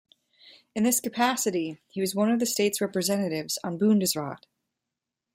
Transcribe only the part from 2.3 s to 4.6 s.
of the state's representatives on the Bundesrat.